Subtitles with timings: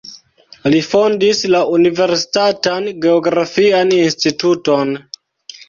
[0.75, 4.99] Li fondis la universitatan geografian instituton.